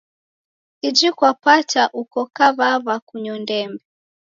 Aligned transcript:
Iji 0.87 1.09
kwapata 1.17 1.81
uko 2.01 2.19
kuw'aw'a 2.35 2.95
kunyo 3.07 3.33
ndembe. 3.43 3.83